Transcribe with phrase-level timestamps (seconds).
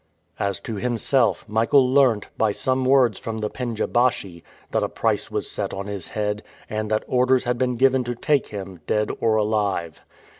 [0.39, 5.29] As to himself, Michael learnt, by some words from the pendja baschi, that a price
[5.29, 9.11] was set on his head, and that orders had been given to take him, dead
[9.21, 10.01] or alive.